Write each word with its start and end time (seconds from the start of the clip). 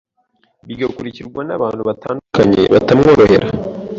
Bigakurikirwa 0.67 1.41
n’abantu 1.47 1.81
batandukanye 1.89 2.61
batamworohera, 2.73 3.47